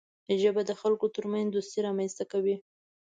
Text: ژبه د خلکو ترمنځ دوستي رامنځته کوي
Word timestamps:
ژبه 0.41 0.61
د 0.65 0.71
خلکو 0.81 1.05
ترمنځ 1.15 1.47
دوستي 1.51 1.79
رامنځته 1.87 2.23
کوي 2.31 2.55